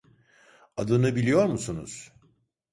[0.77, 2.13] Adını biliyor musunuz?